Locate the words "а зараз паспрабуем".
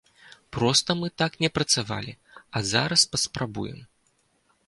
2.59-3.79